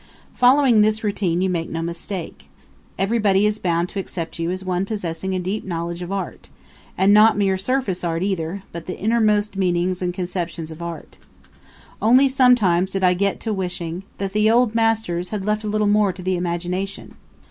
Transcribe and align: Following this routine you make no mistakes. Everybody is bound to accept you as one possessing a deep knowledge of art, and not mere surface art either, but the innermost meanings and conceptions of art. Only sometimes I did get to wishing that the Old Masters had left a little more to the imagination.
Following 0.33 0.81
this 0.81 1.03
routine 1.03 1.43
you 1.43 1.49
make 1.51 1.69
no 1.69 1.83
mistakes. 1.83 2.45
Everybody 2.97 3.45
is 3.45 3.59
bound 3.59 3.87
to 3.89 3.99
accept 3.99 4.39
you 4.39 4.49
as 4.49 4.65
one 4.65 4.83
possessing 4.83 5.35
a 5.35 5.39
deep 5.39 5.63
knowledge 5.63 6.01
of 6.01 6.11
art, 6.11 6.49
and 6.97 7.13
not 7.13 7.37
mere 7.37 7.55
surface 7.55 8.03
art 8.03 8.23
either, 8.23 8.63
but 8.71 8.87
the 8.87 8.97
innermost 8.97 9.55
meanings 9.55 10.01
and 10.01 10.11
conceptions 10.11 10.71
of 10.71 10.81
art. 10.81 11.19
Only 12.01 12.27
sometimes 12.27 12.95
I 12.95 12.99
did 13.13 13.19
get 13.19 13.39
to 13.41 13.53
wishing 13.53 14.01
that 14.17 14.33
the 14.33 14.49
Old 14.49 14.73
Masters 14.73 15.29
had 15.29 15.45
left 15.45 15.63
a 15.63 15.67
little 15.67 15.85
more 15.85 16.11
to 16.11 16.23
the 16.23 16.35
imagination. 16.35 17.13